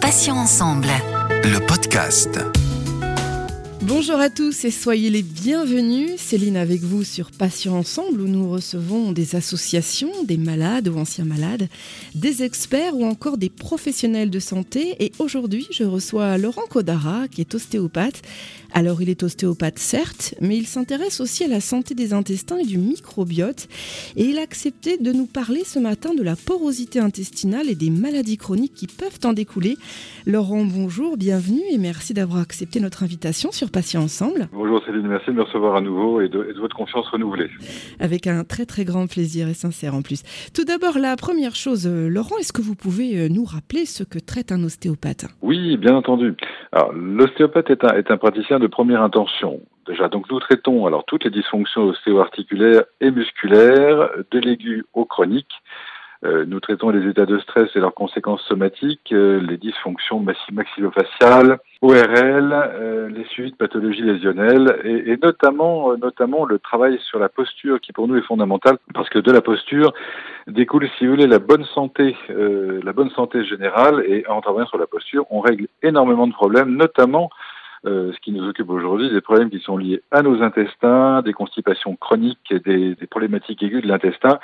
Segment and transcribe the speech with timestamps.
[0.00, 0.88] Passions ensemble.
[1.44, 2.40] Le podcast.
[3.82, 6.12] Bonjour à tous et soyez les bienvenus.
[6.16, 11.26] Céline avec vous sur Patients Ensemble où nous recevons des associations, des malades ou anciens
[11.26, 11.68] malades,
[12.14, 14.96] des experts ou encore des professionnels de santé.
[14.98, 18.22] Et aujourd'hui, je reçois Laurent Kodara qui est ostéopathe.
[18.76, 22.64] Alors il est ostéopathe certes, mais il s'intéresse aussi à la santé des intestins et
[22.64, 23.68] du microbiote.
[24.16, 27.90] Et il a accepté de nous parler ce matin de la porosité intestinale et des
[27.90, 29.76] maladies chroniques qui peuvent en découler.
[30.26, 34.48] Laurent, bonjour, bienvenue et merci d'avoir accepté notre invitation sur Patients Ensemble.
[34.52, 37.50] Bonjour Céline, merci de me recevoir à nouveau et de, et de votre confiance renouvelée.
[38.00, 40.24] Avec un très très grand plaisir et sincère en plus.
[40.52, 44.02] Tout d'abord, la première chose, euh, Laurent, est-ce que vous pouvez euh, nous rappeler ce
[44.02, 45.26] que traite un ostéopathe?
[45.42, 46.34] Oui, bien entendu.
[46.72, 49.60] Alors, l'ostéopathe est un, est un praticien de première intention.
[49.86, 55.60] Déjà, donc nous traitons alors toutes les dysfonctions ostéo-articulaires et musculaires, de l'aigu au chronique.
[56.24, 60.54] Euh, nous traitons les états de stress et leurs conséquences somatiques, euh, les dysfonctions maxi-
[60.54, 67.18] maxillofaciales, ORL, euh, les suivis de pathologies lésionnelles et, et notamment, notamment le travail sur
[67.18, 69.92] la posture qui pour nous est fondamental parce que de la posture
[70.46, 74.78] découle, si vous voulez, la bonne santé, la bonne santé générale et en travaillant sur
[74.78, 77.28] la posture, on règle énormément de problèmes, notamment
[77.86, 81.32] euh, ce qui nous occupe aujourd'hui, des problèmes qui sont liés à nos intestins, des
[81.32, 84.38] constipations chroniques, et des, des problématiques aiguës de l'intestin.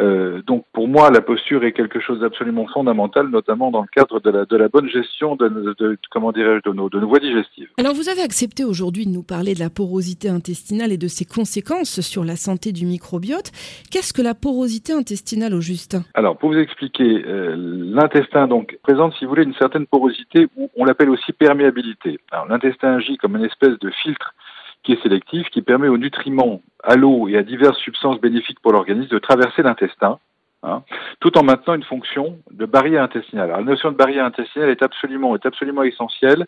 [0.00, 4.20] Euh, donc pour moi, la posture est quelque chose d'absolument fondamental, notamment dans le cadre
[4.20, 7.08] de la, de la bonne gestion de, de- de- comment dirais-je, de nos, de nos
[7.08, 7.68] voies digestives.
[7.78, 11.24] Alors vous avez accepté aujourd'hui de nous parler de la porosité intestinale et de ses
[11.24, 13.52] conséquences sur la santé du microbiote.
[13.90, 15.96] Qu'est-ce que la porosité intestinale au juste?
[16.14, 20.70] Alors, pour vous expliquer, euh, l'intestin donc présente, si vous voulez, une certaine porosité, ou
[20.76, 22.18] on l'appelle aussi perméabilité.
[22.32, 24.34] Alors, l'intestin agit comme une espèce de filtre
[24.82, 28.72] qui est sélectif, qui permet aux nutriments, à l'eau et à diverses substances bénéfiques pour
[28.72, 30.18] l'organisme de traverser l'intestin,
[30.62, 30.82] hein,
[31.20, 33.48] tout en maintenant une fonction de barrière intestinale.
[33.48, 36.46] La notion de barrière intestinale est absolument essentielle.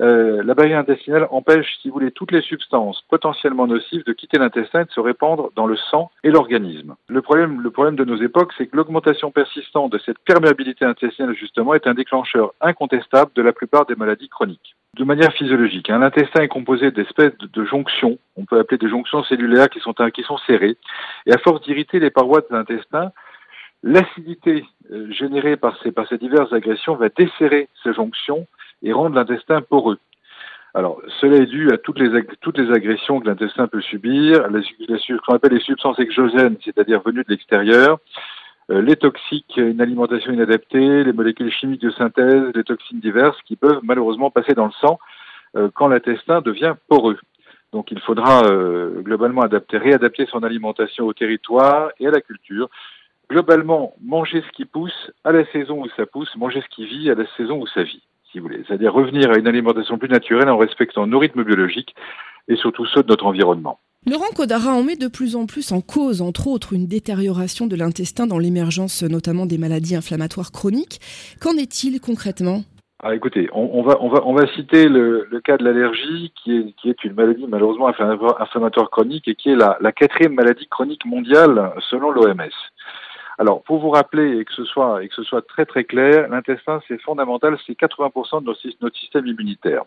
[0.00, 4.38] Euh, la barrière intestinale empêche, si vous voulez, toutes les substances potentiellement nocives de quitter
[4.38, 6.96] l'intestin et de se répandre dans le sang et l'organisme.
[7.08, 11.86] Le problème, de nos époques, c'est que l'augmentation persistante de cette perméabilité intestinale, justement, est
[11.86, 14.76] un déclencheur incontestable de la plupart des maladies chroniques.
[14.98, 19.22] De manière physiologique, hein, l'intestin est composé d'espèces de, jonctions, on peut appeler des jonctions
[19.24, 20.76] cellulaires qui sont, qui sont serrées,
[21.26, 23.12] et à force d'irriter les parois de l'intestin,
[23.82, 28.46] l'acidité euh, générée par ces diverses agressions va desserrer ces jonctions
[28.82, 29.98] et rendre l'intestin poreux.
[30.74, 34.60] Alors, cela est dû à toutes les, toutes les agressions que l'intestin peut subir, les,
[34.88, 37.98] les, ce qu'on appelle les substances exogènes, c'est-à-dire venues de l'extérieur,
[38.70, 43.56] euh, les toxiques, une alimentation inadaptée, les molécules chimiques de synthèse, les toxines diverses qui
[43.56, 44.98] peuvent malheureusement passer dans le sang
[45.56, 47.18] euh, quand l'intestin devient poreux.
[47.72, 52.68] Donc il faudra euh, globalement adapter, réadapter son alimentation au territoire et à la culture.
[53.30, 57.10] Globalement, manger ce qui pousse à la saison où ça pousse, manger ce qui vit
[57.10, 58.02] à la saison où ça vit,
[58.36, 58.62] si vous voulez.
[58.66, 61.94] C'est-à-dire revenir à une alimentation plus naturelle en respectant nos rythmes biologiques
[62.48, 63.78] et surtout ceux de notre environnement.
[64.06, 67.74] Laurent Kodara, on met de plus en plus en cause, entre autres, une détérioration de
[67.74, 71.00] l'intestin dans l'émergence notamment des maladies inflammatoires chroniques.
[71.40, 72.60] Qu'en est-il concrètement?
[73.02, 76.32] Ah, écoutez, on, on va, on, va, on va citer le, le cas de l'allergie,
[76.42, 79.92] qui est, qui est une maladie malheureusement inflammatoire, inflammatoire chronique et qui est la, la
[79.92, 82.52] quatrième maladie chronique mondiale selon l'OMS.
[83.38, 85.00] Alors, pour vous rappeler et que ce soit,
[85.46, 89.82] très très clair, l'intestin, c'est fondamental, c'est 80% de notre système immunitaire.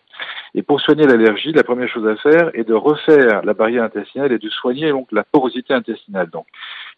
[0.54, 4.32] Et pour soigner l'allergie, la première chose à faire est de refaire la barrière intestinale
[4.32, 6.30] et de soigner donc la porosité intestinale.
[6.30, 6.46] Donc,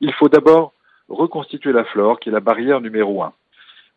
[0.00, 0.74] il faut d'abord
[1.08, 3.32] reconstituer la flore, qui est la barrière numéro un.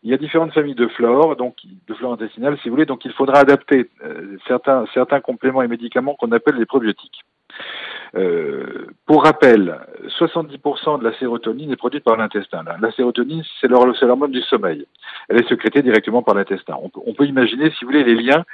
[0.06, 1.56] Il y a différentes familles de flore, donc
[1.88, 2.86] de flore intestinale, si vous voulez.
[2.86, 7.24] Donc, il faudra adapter euh, certains certains compléments et médicaments qu'on appelle les probiotiques.
[8.14, 9.76] Euh, pour rappel,
[10.16, 12.62] 70% de la sérotonine est produite par l'intestin.
[12.80, 14.86] La, sérotonine, c'est l'hor- c'est l'hormone du sommeil.
[15.28, 16.76] Elle est sécrétée directement par l'intestin.
[17.04, 18.44] On peut imaginer, si vous voulez, les liens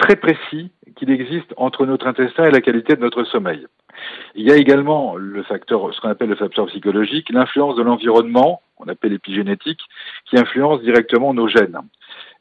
[0.00, 3.66] très précis qu'il existe entre notre intestin et la qualité de notre sommeil.
[4.34, 8.62] Il y a également le facteur, ce qu'on appelle le facteur psychologique, l'influence de l'environnement,
[8.76, 9.80] qu'on appelle l'épigénétique,
[10.26, 11.78] qui influence directement nos gènes.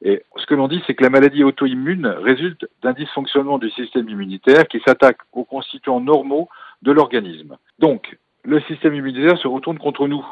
[0.02, 4.08] Et ce que l'on dit, c'est que la maladie auto-immune résulte d'un dysfonctionnement du système
[4.08, 6.48] immunitaire qui s'attaque aux constituants normaux
[6.82, 7.58] de l'organisme.
[7.80, 10.26] Donc, le système immunitaire se retourne contre nous.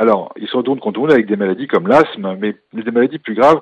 [0.00, 3.34] Alors, il se retourne contre nous avec des maladies comme l'asthme, mais des maladies plus
[3.34, 3.60] graves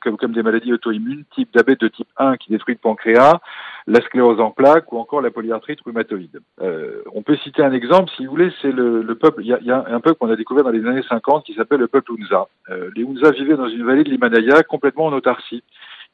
[0.00, 3.40] comme, des maladies auto-immunes, type diabète de type 1 qui détruit le pancréas,
[3.88, 6.38] la sclérose en plaques ou encore la polyarthrite rhumatoïde.
[6.60, 9.42] Euh, on peut citer un exemple, si vous voulez, c'est le, le peuple.
[9.42, 11.44] Il y, a, il y a un peuple qu'on a découvert dans les années 50
[11.44, 12.46] qui s'appelle le peuple Hunza.
[12.70, 15.64] Euh, les Hunza vivaient dans une vallée de l'Himalaya complètement en autarcie,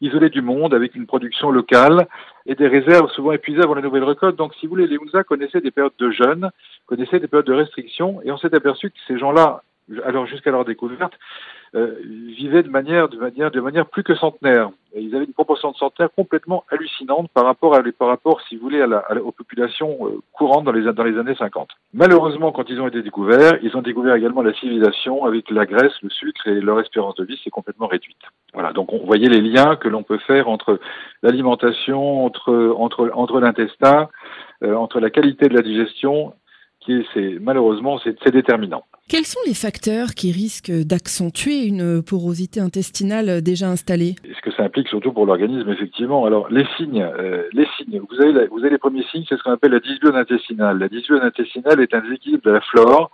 [0.01, 2.07] isolés du monde, avec une production locale
[2.47, 4.37] et des réserves souvent épuisées avant la nouvelle récolte.
[4.37, 6.51] Donc, si vous voulez, les Hunza connaissaient des périodes de jeûne,
[6.87, 9.63] connaissaient des périodes de restriction, et on s'est aperçu que ces gens-là,
[10.05, 11.15] alors jusqu'à leur découverte,
[11.75, 11.97] euh,
[12.37, 14.71] vivaient de manière, de manière, de manière plus que centenaire.
[14.97, 18.63] Ils avaient une proportion de centenaire complètement hallucinante par rapport à, par rapport, si vous
[18.63, 21.69] voulez, à la, aux populations euh, courantes dans les, dans les années 50.
[21.93, 25.93] Malheureusement, quand ils ont été découverts, ils ont découvert également la civilisation avec la graisse,
[26.03, 28.17] le sucre et leur espérance de vie s'est complètement réduite.
[28.55, 28.73] Voilà.
[28.73, 30.81] Donc, on voyait les liens que l'on peut faire entre
[31.23, 34.09] l'alimentation, entre, entre, entre l'intestin,
[34.65, 36.33] euh, entre la qualité de la digestion
[37.15, 38.85] c'est malheureusement c'est déterminant.
[39.09, 44.17] Quels sont les facteurs qui risquent d'accentuer une porosité intestinale déjà installée?
[44.23, 46.27] Ce que ça implique surtout pour l'organisme, effectivement.
[46.27, 48.03] Alors les signes, euh, les signes.
[48.11, 50.79] Vous avez, vous avez les premiers signes, c'est ce qu'on appelle la dysbiose intestinale.
[50.79, 53.11] La dysbiose intestinale est un déséquilibre de la flore,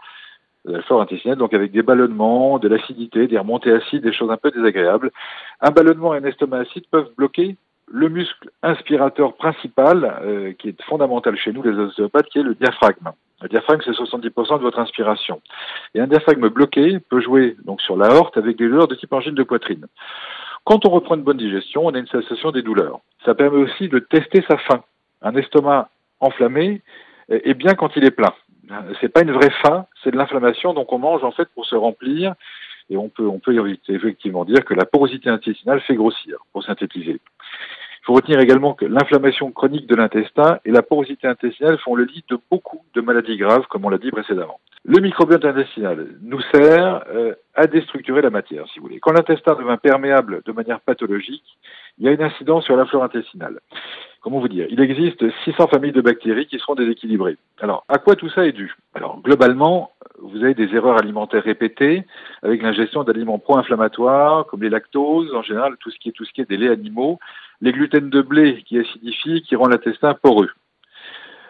[0.64, 4.30] de la flore intestinale, donc avec des ballonnements, de l'acidité, des remontées acides, des choses
[4.30, 5.12] un peu désagréables.
[5.60, 7.56] Un ballonnement et un estomac acide peuvent bloquer
[7.94, 12.56] le muscle inspirateur principal, euh, qui est fondamental chez nous, les ostéopathes, qui est le
[12.56, 13.12] diaphragme.
[13.40, 15.40] Le diaphragme, c'est 70% de votre inspiration.
[15.94, 19.12] Et un diaphragme bloqué peut jouer donc sur la horte avec des douleurs de type
[19.12, 19.86] angine de poitrine.
[20.64, 22.98] Quand on reprend une bonne digestion, on a une cessation des douleurs.
[23.24, 24.82] Ça permet aussi de tester sa faim.
[25.22, 25.88] Un estomac
[26.18, 26.82] enflammé
[27.28, 28.34] est bien quand il est plein.
[29.00, 31.76] C'est pas une vraie faim, c'est de l'inflammation, donc on mange en fait pour se
[31.76, 32.34] remplir
[32.90, 33.54] et on peut, on peut
[33.88, 37.20] effectivement dire que la porosité intestinale fait grossir, pour synthétiser.
[38.04, 42.04] Il faut retenir également que l'inflammation chronique de l'intestin et la porosité intestinale font le
[42.04, 44.60] lit de beaucoup de maladies graves, comme on l'a dit précédemment.
[44.84, 49.00] Le microbiote intestinal nous sert euh, à déstructurer la matière, si vous voulez.
[49.00, 51.56] Quand l'intestin devient perméable de manière pathologique,
[51.96, 53.60] il y a une incidence sur la flore intestinale.
[54.20, 54.66] Comment vous dire?
[54.68, 57.38] Il existe 600 familles de bactéries qui seront déséquilibrées.
[57.60, 58.74] Alors, à quoi tout ça est dû?
[58.94, 62.04] Alors, globalement, vous avez des erreurs alimentaires répétées
[62.42, 66.32] avec l'ingestion d'aliments pro-inflammatoires comme les lactoses, en général tout ce qui est tout ce
[66.32, 67.18] qui est des laits animaux,
[67.60, 70.50] les gluten de blé qui acidifient, qui rend l'intestin poreux.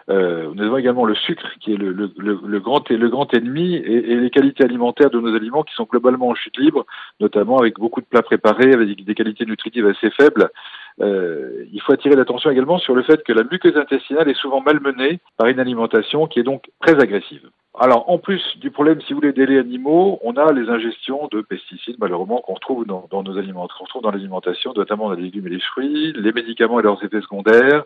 [0.07, 3.73] Euh, nous avons également le sucre qui est le, le, le, grand, le grand ennemi
[3.73, 6.85] et, les qualités alimentaires de nos aliments qui sont globalement en chute libre,
[7.19, 10.51] notamment avec beaucoup de plats préparés, avec des qualités nutritives assez faibles.
[11.01, 14.61] Euh, il faut attirer l'attention également sur le fait que la muqueuse intestinale est souvent
[14.61, 17.49] malmenée par une alimentation qui est donc très agressive.
[17.77, 21.27] Alors, en plus du problème, si vous voulez, des laits animaux, on a les ingestions
[21.29, 25.15] de pesticides, malheureusement, qu'on retrouve dans, dans nos aliments, qu'on retrouve dans l'alimentation, notamment dans
[25.15, 27.83] les légumes et les fruits, les médicaments et leurs effets secondaires,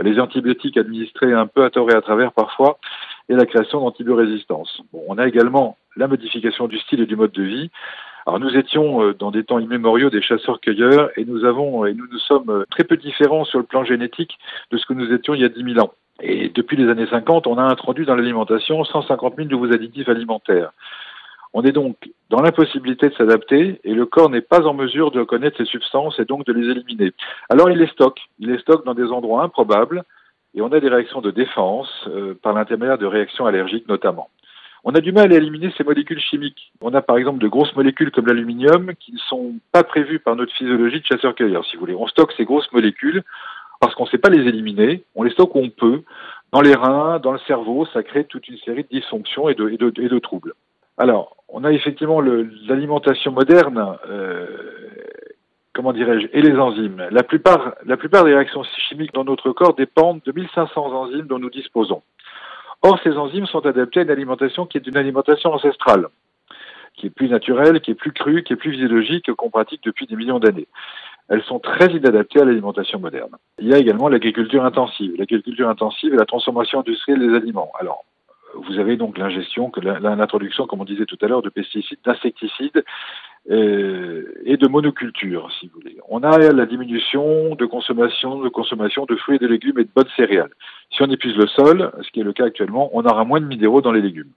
[0.00, 2.78] les antibiotiques administrés un peu à tort et à travers parfois,
[3.28, 4.80] et la création d'antibiorésistance.
[4.92, 7.70] Bon, on a également la modification du style et du mode de vie.
[8.26, 12.06] Alors nous étions euh, dans des temps immémoriaux des chasseurs-cueilleurs et nous avons et nous
[12.10, 14.36] nous sommes euh, très peu différents sur le plan génétique
[14.72, 15.92] de ce que nous étions il y a 10 000 ans.
[16.20, 20.72] Et depuis les années 50, on a introduit dans l'alimentation 150 000 nouveaux additifs alimentaires.
[21.52, 21.96] On est donc
[22.28, 26.18] dans l'impossibilité de s'adapter et le corps n'est pas en mesure de reconnaître ces substances
[26.18, 27.12] et donc de les éliminer.
[27.48, 28.20] Alors il les stocke.
[28.40, 30.02] Il les stocke dans des endroits improbables
[30.54, 34.30] et on a des réactions de défense euh, par l'intermédiaire de réactions allergiques notamment.
[34.88, 36.70] On a du mal à éliminer ces molécules chimiques.
[36.80, 40.36] On a par exemple de grosses molécules comme l'aluminium qui ne sont pas prévues par
[40.36, 41.96] notre physiologie de chasseur-cueilleur, si vous voulez.
[41.96, 43.24] On stocke ces grosses molécules
[43.80, 45.02] parce qu'on ne sait pas les éliminer.
[45.16, 46.02] On les stocke où on peut.
[46.52, 50.18] Dans les reins, dans le cerveau, ça crée toute une série de dysfonctions et de,
[50.20, 50.52] troubles.
[50.98, 54.46] Alors, on a effectivement l'alimentation moderne, euh,
[55.72, 57.08] comment dirais-je, et les enzymes.
[57.10, 61.40] La plupart, la plupart des réactions chimiques dans notre corps dépendent de 1500 enzymes dont
[61.40, 62.02] nous disposons.
[62.82, 66.06] Or, ces enzymes sont adaptées à une alimentation qui est une alimentation ancestrale,
[66.94, 70.06] qui est plus naturelle, qui est plus crue, qui est plus physiologique, qu'on pratique depuis
[70.06, 70.68] des millions d'années.
[71.28, 73.36] Elles sont très inadaptées à l'alimentation moderne.
[73.58, 75.14] Il y a également l'agriculture intensive.
[75.18, 77.72] L'agriculture intensive et la transformation industrielle des aliments.
[77.80, 78.04] Alors,
[78.54, 82.84] vous avez donc l'ingestion, l'introduction, comme on disait tout à l'heure, de pesticides, d'insecticides
[83.50, 85.96] euh, et de monoculture, si vous voulez.
[86.08, 89.90] On a la diminution de consommation, de consommation de fruits et de légumes et de
[89.94, 90.50] bonnes céréales.
[90.90, 93.46] Si on épuise le sol, ce qui est le cas actuellement, on aura moins de
[93.46, 94.30] minéraux dans les légumes.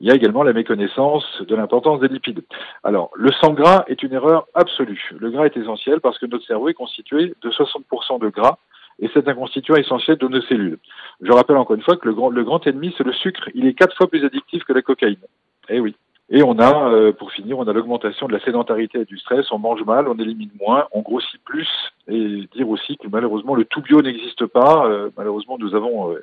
[0.00, 2.44] Il y a également la méconnaissance de l'importance des lipides.
[2.84, 5.10] Alors, le sang gras est une erreur absolue.
[5.18, 8.58] Le gras est essentiel parce que notre cerveau est constitué de 60% de gras
[8.98, 10.78] et c'est un constituant essentiel de nos cellules.
[11.20, 13.48] Je rappelle encore une fois que le grand, le grand ennemi, c'est le sucre.
[13.54, 15.16] Il est quatre fois plus addictif que la cocaïne.
[15.68, 15.94] Eh oui.
[16.36, 19.50] Et on a, euh, pour finir, on a l'augmentation de la sédentarité et du stress.
[19.50, 21.66] On mange mal, on élimine moins, on grossit plus.
[22.08, 24.86] Et dire aussi que malheureusement le tout bio n'existe pas.
[24.86, 26.20] Euh, malheureusement, nous avons euh,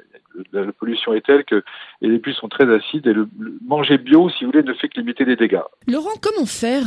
[0.52, 1.64] la, pollution est telle que
[2.04, 3.28] et les puits sont très acides et le,
[3.66, 5.64] manger bio, si vous voulez, ne fait que limiter les dégâts.
[5.88, 6.86] Laurent, comment faire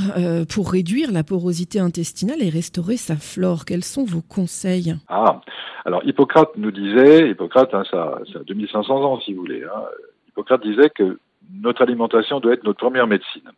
[0.48, 3.64] pour réduire la porosité intestinale et restaurer sa flore?
[3.64, 4.94] Quels sont vos conseils?
[5.08, 5.40] Ah,
[5.84, 9.64] alors Hippocrate nous disait, Hippocrate, hein, ça, ça a 2500 ans, si vous voulez.
[9.64, 9.82] Hein,
[10.28, 11.18] Hippocrate disait que
[11.52, 13.50] notre alimentation doit être notre première médecine.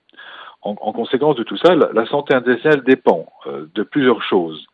[0.63, 4.67] En, conséquence de tout ça, la, santé intestinale dépend euh, de plusieurs choses.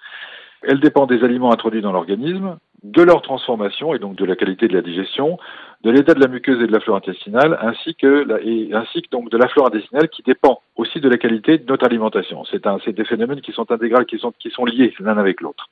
[0.62, 4.66] Elle dépend des aliments introduits dans l'organisme, de leur transformation et donc de la qualité
[4.66, 5.38] de la digestion,
[5.82, 9.08] de l'état de la muqueuse et de la flore intestinale, ainsi que, et, ainsi que
[9.10, 12.44] donc de la flore intestinale qui dépend aussi de la qualité de notre alimentation.
[12.44, 15.68] C'est des phénomènes qui sont intégrales, qui sont, qui sont liés l'un avec l'autre.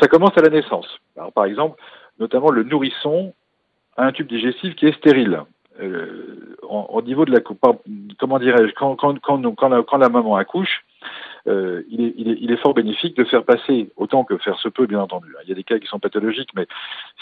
[0.00, 0.86] Ça commence à la naissance.
[1.34, 1.80] Par exemple,
[2.18, 3.34] notamment le nourrisson
[3.96, 5.42] a un tube digestif qui est stérile.
[5.80, 10.84] Euh, au niveau de la comment dirais-je quand, la, maman accouche,
[11.46, 15.28] euh, il, est, fort bénéfique de faire passer, autant que faire se peut, bien entendu.
[15.44, 16.66] Il y a des cas qui sont pathologiques, mais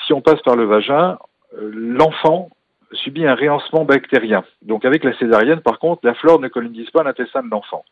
[0.05, 1.19] si on passe par le vagin,
[1.55, 2.51] euh, l'enfant
[2.93, 4.45] subit un réancement bactérien.
[4.63, 7.85] Donc avec la césarienne, par contre, la flore ne colonise pas l'intestin de l'enfant.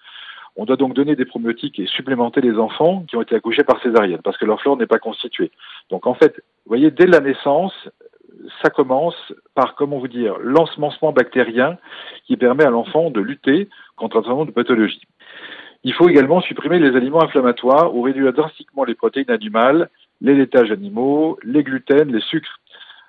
[0.56, 3.80] On doit donc donner des probiotiques et supplémenter les enfants qui ont été accouchés par
[3.80, 5.52] césarienne, parce que leur flore n'est pas constituée.
[5.88, 7.72] Donc en fait, vous voyez, dès la naissance,
[8.62, 9.16] ça commence
[9.54, 11.78] par, comment vous dire, l'ensemencement bactérien
[12.26, 15.02] qui permet à l'enfant de lutter contre un certain nombre de pathologies.
[15.84, 19.88] Il faut également supprimer les aliments inflammatoires ou réduire drastiquement les protéines animales,
[20.20, 22.58] les laitages animaux, les gluten, les sucres.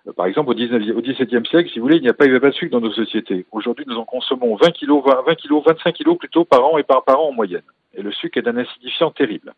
[0.08, 2.40] Euh, par exemple, au, 19, au XVIIe siècle, si vous voulez, il n'y pas, avait
[2.40, 3.46] pas de sucre dans nos sociétés.
[3.52, 7.04] Aujourd'hui, nous en consommons 20 kilos, 20, kilos, 25 kilos plutôt par an et par,
[7.04, 7.64] par an en moyenne.
[7.96, 9.54] Et le sucre est un acidifiant terrible.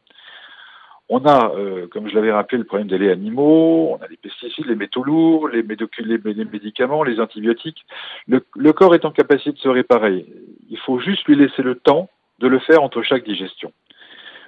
[1.13, 4.15] On a, euh, comme je l'avais rappelé, le problème des laits animaux, on a les
[4.15, 7.86] pesticides, les métaux lourds, les, médicaments, les antibiotiques.
[8.30, 10.25] Le, le, corps est en capacité de se réparer.
[10.70, 13.74] Il faut juste lui laisser le temps de le faire entre chaque digestion.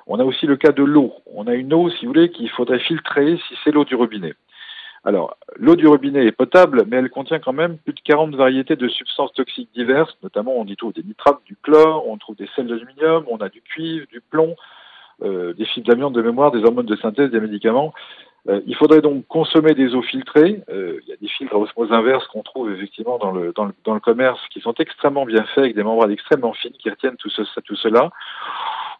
[0.07, 1.13] On a aussi le cas de l'eau.
[1.35, 4.33] On a une eau, si vous voulez, qu'il faudrait filtrer si c'est l'eau du robinet.
[5.03, 8.77] Alors, l'eau du robinet est potable, mais elle contient quand même plus de 40 variétés
[8.77, 12.47] de substances toxiques diverses, notamment on y trouve des nitrates, du chlore, on trouve des
[12.55, 14.55] sels d'aluminium, on a du cuivre, du plomb,
[15.21, 17.93] des fibres d'amiante de mémoire, des hormones de synthèse, des médicaments.
[18.49, 20.61] Euh, il faudrait donc consommer des eaux filtrées.
[20.69, 23.53] Euh, il y a des filtres à osmose inverse qu'on trouve effectivement dans le,
[23.99, 27.41] commerce qui sont extrêmement bien faits avec des membranes extrêmement fines qui retiennent tout, ce,
[27.61, 28.09] tout cela.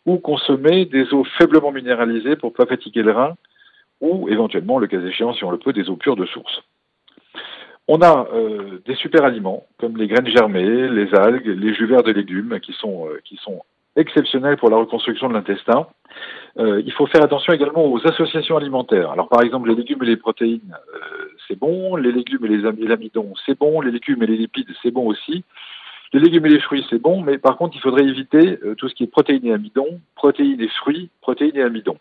[0.06, 3.36] Ou consommer des eaux faiblement minéralisées pour ne pas fatiguer le rein.
[4.02, 6.62] Ou éventuellement, le cas échéant, si on le peut, des eaux pures de source.
[7.90, 12.04] On a euh, des super aliments comme les graines germées, les algues, les jus verts
[12.04, 13.62] de légumes qui sont, euh, qui sont
[13.96, 15.88] exceptionnels pour la reconstruction de l'intestin.
[16.60, 19.12] Euh, il faut faire attention également aux associations alimentaires.
[19.12, 21.96] Alors par exemple, les légumes et les protéines, euh, c'est bon.
[21.96, 23.82] Les légumes et les amidons, c'est bon.
[23.82, 25.44] Les légumes et les lipides, c'est bon aussi.
[26.14, 28.88] Les légumes et les fruits, c'est bon, mais par contre, il faudrait éviter euh, tout
[28.88, 31.98] ce qui est protéines et amidons, protéines et fruits, protéines et amidons.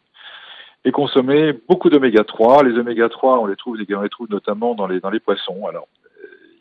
[0.84, 2.64] Et consommer beaucoup d'oméga 3.
[2.64, 5.66] Les oméga 3, on les trouve, on les trouve notamment dans les, dans les poissons.
[5.66, 5.88] Alors,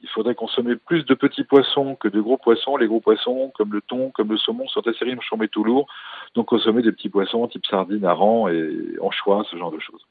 [0.01, 2.77] il faudrait consommer plus de petits poissons que de gros poissons.
[2.77, 5.87] Les gros poissons, comme le thon, comme le saumon, sont assez riches en métaux lourds.
[6.35, 10.05] Donc consommer des petits poissons type sardines, harengs et anchois, ce genre de choses.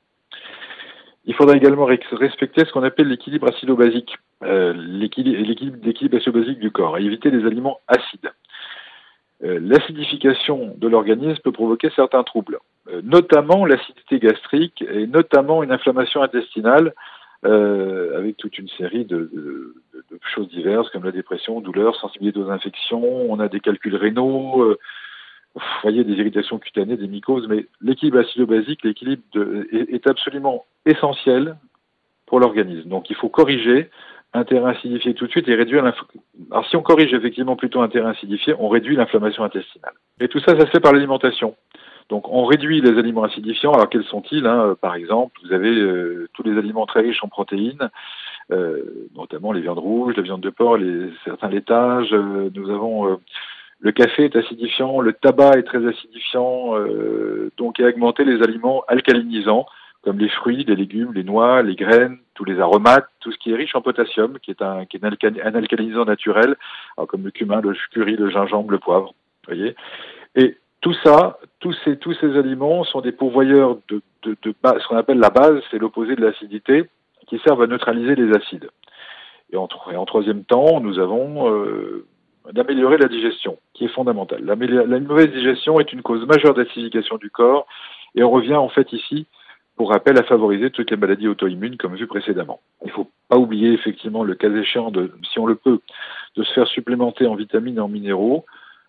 [1.26, 7.04] Il faudra également respecter ce qu'on appelle l'équilibre acido-basique, euh, l'équilibre acido-basique du corps, et
[7.04, 8.30] éviter les aliments acides.
[9.42, 15.72] Euh, l'acidification de l'organisme peut provoquer certains troubles, euh, notamment l'acidité gastrique et notamment une
[15.72, 16.94] inflammation intestinale
[17.44, 22.38] euh, avec toute une série de, de, de, choses diverses comme la dépression, douleur, sensibilité
[22.38, 24.78] aux infections, on a des calculs rénaux, euh,
[25.54, 29.22] vous voyez des irritations cutanées, des mycoses, mais l'équilibre acido-basique, l'équilibre
[29.72, 31.56] est, est, absolument essentiel
[32.26, 32.88] pour l'organisme.
[32.88, 33.90] Donc il faut corriger
[34.32, 36.22] un terrain acidifié tout de suite et réduire l'inflammation.
[36.50, 39.94] Alors si on corrige effectivement plutôt un terrain acidifié, on réduit l'inflammation intestinale.
[40.20, 41.56] Et tout ça, ça se fait par l'alimentation.
[42.10, 43.72] Donc on réduit les aliments acidifiants.
[43.72, 44.76] Alors quels sont-ils hein?
[44.80, 47.88] Par exemple, vous avez euh, tous les aliments très riches en protéines,
[48.50, 52.12] euh, notamment les viandes rouges, la viande de porc, les, certains laitages.
[52.12, 53.18] Euh, nous avons
[53.82, 56.74] le café est acidifiant, le tabac est très acidifiant,
[57.56, 59.64] donc et augmenter les aliments alcalinisants
[60.02, 63.52] comme les fruits, les légumes, les noix, les graines, tous les aromates, tout ce qui
[63.52, 66.56] est riche en potassium, qui est un, qui est un, alcalinisant naturel,
[67.08, 69.14] comme le cumin, le curry, le gingembre, le poivre.
[69.46, 69.74] Voyez.
[70.36, 74.88] Et tout ça, tous ces, tous ces aliments sont des pourvoyeurs de, de, de ce
[74.88, 76.84] qu'on appelle la base, c'est l'opposé de l'acidité,
[77.26, 78.68] qui servent à neutraliser les acides.
[79.52, 82.06] Et en, troisième temps, nous avons euh,
[82.52, 84.44] d'améliorer la digestion, qui est fondamentale.
[84.44, 87.66] La, la mauvaise digestion est une cause majeure d'acidification du corps,
[88.14, 89.26] et on revient en fait ici,
[89.76, 92.60] pour rappel, à favoriser toutes les maladies auto-immunes comme vu précédemment.
[92.82, 95.80] Il ne faut pas oublier effectivement le cas échéant, de, si on le peut,
[96.36, 98.44] de se faire supplémenter en vitamines et en minéraux,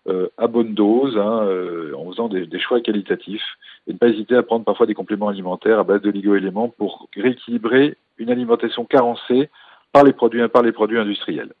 [0.08, 3.56] euh, à bonne dose, hein, euh, en faisant des, des, choix qualitatifs,
[3.86, 7.08] et ne pas hésiter à prendre parfois des compléments alimentaires à base de ligo-éléments pour
[7.16, 9.48] rééquilibrer une alimentation carencée
[9.92, 11.52] par les produits, par les produits industriels.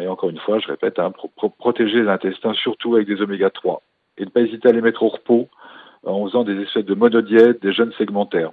[0.00, 3.82] Et encore une fois, je répète, hein, pro protéger l'intestin surtout avec des oméga 3
[4.18, 5.48] et ne pas hésiter à les mettre au repos
[6.04, 8.52] en faisant des espèces de monodiètes, des jeûnes segmentaires.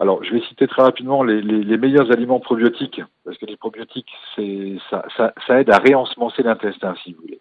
[0.00, 3.56] Alors, je vais citer très rapidement les, les, les meilleurs aliments probiotiques, parce que les
[3.56, 4.10] probiotiques,
[4.90, 7.33] ça, ça, ça aide à réensemencer l'intestin, si vous voulez.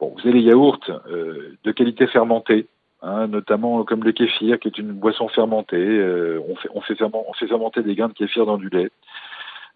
[0.00, 0.80] Bon, vous avez les yaourts
[1.10, 2.66] euh, de qualité fermentée,
[3.02, 5.76] hein, notamment comme le kéfir, qui est une boisson fermentée.
[5.76, 8.70] Euh, on, fait, on, fait ferment, on fait fermenter des grains de kéfir dans du
[8.70, 8.90] lait.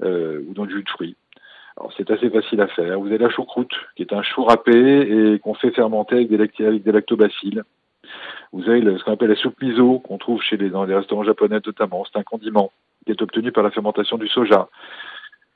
[0.01, 1.17] ou dans du jus de fruits.
[1.77, 2.99] Alors c'est assez facile à faire.
[3.01, 6.93] Vous avez la choucroute, qui est un chou râpé et qu'on fait fermenter avec des,
[6.93, 7.63] lactobacilles.
[8.53, 11.25] Vous avez ce qu'on appelle la soupe miso, qu'on trouve chez les, dans les restaurants
[11.25, 12.05] japonais notamment.
[12.05, 12.71] C'est un condiment
[13.05, 14.69] qui est obtenu par la fermentation du soja.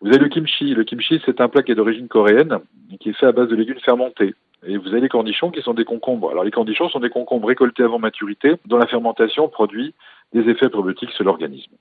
[0.01, 0.75] Vous avez le kimchi.
[0.75, 2.59] Le kimchi, c'est un plat qui est d'origine coréenne,
[3.01, 4.35] qui est fait à base de légumes fermentés.
[4.67, 6.31] Et vous avez les cornichons qui sont des concombres.
[6.31, 9.95] Alors les cornichons sont des concombres récoltés avant maturité, dont la fermentation produit
[10.33, 11.73] des effets probiotiques sur l'organisme.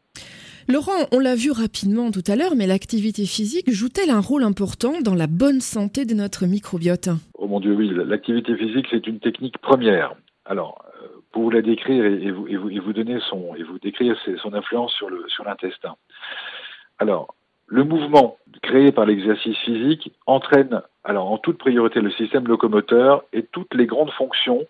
[0.69, 4.99] Laurent, on l'a vu rapidement tout à l'heure, mais l'activité physique joue-t-elle un rôle important
[5.01, 7.07] dans la bonne santé de notre microbiote?
[7.35, 10.13] Oh mon Dieu, oui, l'activité physique, c'est une technique première.
[10.43, 14.17] Alors, euh, pour vous la décrire et, vous, et, vous, donner son et vous décrire
[14.41, 15.95] son influence sur l'intestin.
[16.99, 17.33] Alors,
[17.67, 23.43] le mouvement créé par l'exercice physique entraîne alors en toute priorité le système locomoteur et
[23.43, 24.65] toutes les grandes fonctions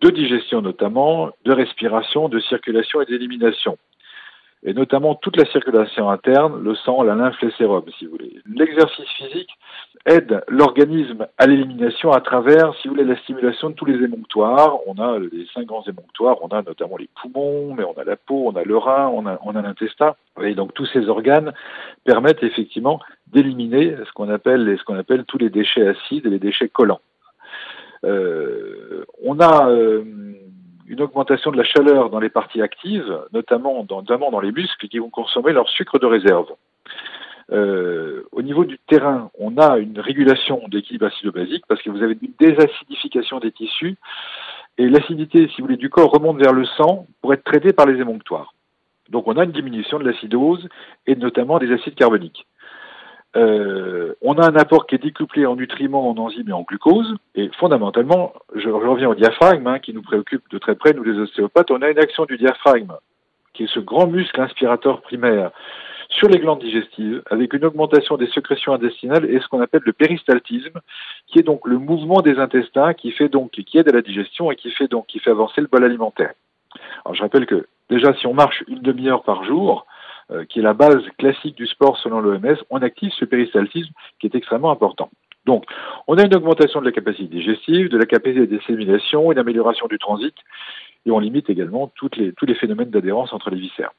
[0.00, 3.76] de digestion notamment, de respiration, de circulation et d'élimination
[4.62, 8.40] et notamment toute la circulation interne, le sang, la lymphe, les sérums, si vous voulez.
[8.46, 9.50] L'exercice physique
[10.04, 14.78] aide l'organisme à l'élimination à travers, si vous voulez, la stimulation de tous les émonctoires.
[14.86, 18.16] On a les cinq grands émonctoires, on a notamment les poumons, mais on a la
[18.16, 20.14] peau, on a le rein, on a, on a l'intestin.
[20.42, 21.54] Et donc tous ces organes
[22.04, 26.38] permettent effectivement d'éliminer ce qu'on appelle, ce qu'on appelle tous les déchets acides et les
[26.38, 27.00] déchets collants.
[28.04, 30.04] Euh, on a euh,
[30.90, 35.08] une augmentation de la chaleur dans les parties actives, notamment dans, les muscles qui vont
[35.08, 36.48] consommer leur sucre de réserve.
[37.52, 42.18] Euh, au niveau du terrain, on a une régulation d'équilibre acido-basique parce que vous avez
[42.20, 43.96] une désacidification des tissus
[44.78, 47.86] et l'acidité, si vous voulez, du corps remonte vers le sang pour être traitée par
[47.86, 48.52] les émonctoires.
[49.10, 50.68] Donc on a une diminution de l'acidose
[51.06, 52.46] et notamment des acides carboniques.
[53.36, 57.14] Euh, on a un apport qui est décuplé en nutriments, en enzymes et en glucose.
[57.34, 61.18] Et fondamentalement, je, reviens au diaphragme, hein, qui nous préoccupe de très près, nous les
[61.18, 61.70] ostéopathes.
[61.70, 62.94] On a une action du diaphragme,
[63.54, 65.50] qui est ce grand muscle inspirateur primaire,
[66.08, 69.92] sur les glandes digestives, avec une augmentation des sécrétions intestinales et ce qu'on appelle le
[69.92, 70.80] péristaltisme,
[71.28, 74.50] qui est donc le mouvement des intestins, qui fait donc, qui aide à la digestion
[74.50, 76.32] et qui fait donc, qui fait avancer le bol alimentaire.
[77.04, 79.86] Alors je rappelle que déjà, si on marche une demi-heure par jour,
[80.32, 83.90] euh, qui est la base classique du sport selon l'OMS, on active ce péristaltisme
[84.20, 85.10] qui est extrêmement important.
[85.46, 85.64] Donc,
[86.06, 89.88] on a une augmentation de la capacité digestive, de la capacité de dissémination, une amélioration
[89.88, 90.34] du transit,
[91.04, 93.90] et on limite également toutes les, tous les phénomènes d'adhérence entre les viscères.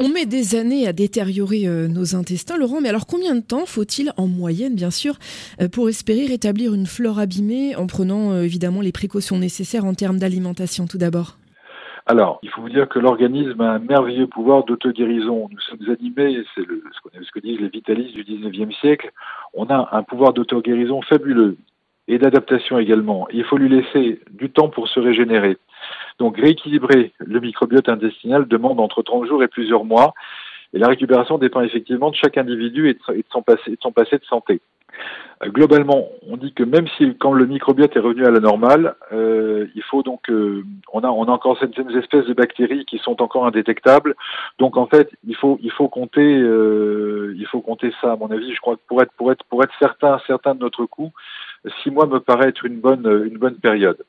[0.00, 3.64] On met des années à détériorer euh, nos intestins, Laurent, mais alors combien de temps
[3.64, 5.16] faut-il, en moyenne bien sûr,
[5.62, 10.18] euh, pour espérer rétablir une flore abîmée en prenant évidemment les précautions nécessaires en termes
[10.18, 11.38] d'alimentation tout d'abord?
[12.06, 15.48] Alors, il faut vous dire que l'organisme a un merveilleux pouvoir d'auto-guérison.
[15.50, 19.10] Nous sommes animés, c'est ce, que disent les vitalistes du 19e siècle,
[19.54, 21.56] on a un pouvoir d'auto-guérison fabuleux
[22.06, 23.26] et d'adaptation également.
[23.32, 25.56] Il faut lui laisser du temps pour se régénérer.
[26.18, 30.12] Donc rééquilibrer le microbiote intestinal demande entre 30 jours et plusieurs mois.
[30.74, 34.60] Et la récupération dépend effectivement de chaque individu et de, son passé de santé.
[35.42, 38.94] Euh, globalement, on dit que même si quand le microbiote est revenu à la normale,
[39.12, 43.46] euh, il faut donc euh, on a encore certaines espèces de bactéries qui sont encore
[43.46, 44.14] indétectables.
[44.58, 48.54] Donc en fait, il faut il faut compter il faut compter ça à mon avis.
[48.54, 51.12] Je crois que pour être pour être pour être certain certain de notre coup,
[51.82, 54.04] six mois me paraît être une bonne une bonne période.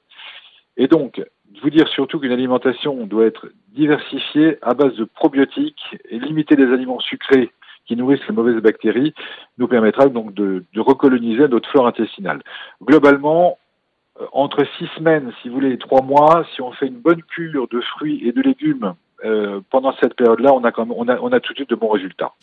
[0.77, 1.23] Et donc
[1.61, 6.71] vous dire surtout qu'une alimentation doit être diversifiée à base de probiotiques et limiter les
[6.71, 7.51] aliments sucrés
[7.85, 9.13] qui nourrissent les mauvaises bactéries,
[9.57, 12.41] nous permettra donc de, recoloniser notre flore intestinale.
[12.83, 13.57] Globalement,
[14.19, 17.21] euh, entre six semaines, si vous voulez, et trois mois, si on fait une bonne
[17.23, 18.93] cure de fruits et de légumes
[19.23, 21.69] euh, pendant cette période-là, on a, quand même, on, a, on a tout de suite
[21.69, 22.33] de bons résultats.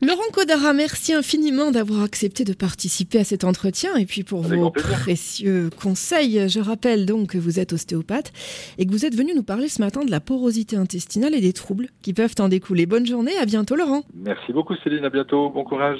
[0.00, 4.70] Laurent Codara, merci infiniment d'avoir accepté de participer à cet entretien et puis pour vos
[4.70, 6.48] précieux conseils.
[6.48, 8.32] Je rappelle donc que vous êtes ostéopathe
[8.78, 11.52] et que vous êtes venu nous parler ce matin de la porosité intestinale et des
[11.52, 12.86] troubles qui peuvent en découler.
[12.86, 14.04] Bonne journée, à bientôt Laurent.
[14.14, 15.98] Merci beaucoup Céline, à bientôt, bon courage.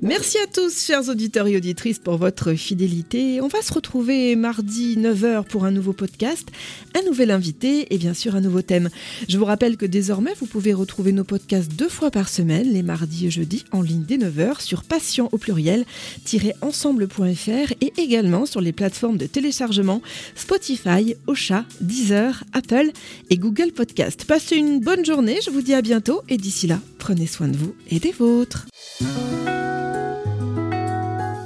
[0.00, 3.40] Merci à tous, chers auditeurs et auditrices, pour votre fidélité.
[3.40, 6.50] On va se retrouver mardi 9h pour un nouveau podcast,
[6.98, 8.88] un nouvel invité et bien sûr un nouveau thème.
[9.28, 12.82] Je vous rappelle que désormais, vous pouvez retrouver nos podcasts deux fois par semaine, les
[12.82, 19.16] mardis jeudi en ligne dès 9h sur patient au pluriel-ensemble.fr et également sur les plateformes
[19.16, 20.02] de téléchargement
[20.34, 22.90] Spotify, Ocha, Deezer, Apple
[23.30, 24.24] et Google Podcast.
[24.24, 27.56] Passez une bonne journée, je vous dis à bientôt et d'ici là, prenez soin de
[27.56, 28.66] vous et des vôtres.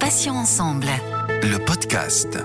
[0.01, 0.87] Patient ensemble.
[1.43, 2.39] Le podcast.